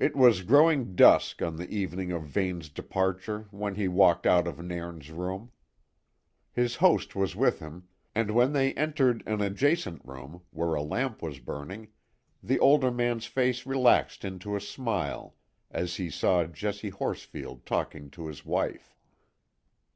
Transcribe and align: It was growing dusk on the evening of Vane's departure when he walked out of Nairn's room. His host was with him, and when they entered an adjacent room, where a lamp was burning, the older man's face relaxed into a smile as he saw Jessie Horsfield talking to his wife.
It 0.00 0.16
was 0.16 0.42
growing 0.42 0.96
dusk 0.96 1.40
on 1.40 1.54
the 1.54 1.68
evening 1.70 2.10
of 2.10 2.24
Vane's 2.24 2.68
departure 2.68 3.46
when 3.52 3.76
he 3.76 3.86
walked 3.86 4.26
out 4.26 4.48
of 4.48 4.58
Nairn's 4.58 5.12
room. 5.12 5.52
His 6.52 6.74
host 6.74 7.14
was 7.14 7.36
with 7.36 7.60
him, 7.60 7.86
and 8.12 8.32
when 8.32 8.52
they 8.54 8.72
entered 8.74 9.22
an 9.28 9.40
adjacent 9.40 10.04
room, 10.04 10.42
where 10.50 10.74
a 10.74 10.82
lamp 10.82 11.22
was 11.22 11.38
burning, 11.38 11.86
the 12.42 12.58
older 12.58 12.90
man's 12.90 13.26
face 13.26 13.64
relaxed 13.64 14.24
into 14.24 14.56
a 14.56 14.60
smile 14.60 15.36
as 15.70 15.94
he 15.94 16.10
saw 16.10 16.42
Jessie 16.44 16.90
Horsfield 16.90 17.64
talking 17.64 18.10
to 18.10 18.26
his 18.26 18.44
wife. 18.44 18.96